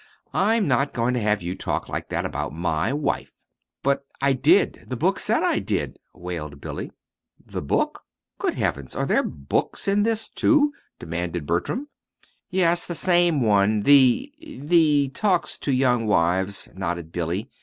[0.33, 3.33] "I'm not going to have you talk like that about my wife!"
[3.83, 6.91] "But I did the book said I did," wailed Billy.
[7.45, 8.01] "The book?
[8.39, 8.95] Good heavens!
[8.95, 11.87] Are there any books in this, too?" demanded Bertram.
[12.49, 14.33] "Yes, the same one; the
[14.63, 17.51] the 'Talks to Young Wives,'" nodded Billy.